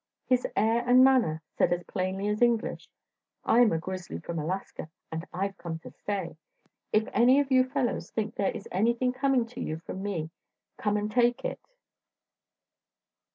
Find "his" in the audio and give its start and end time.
0.25-0.47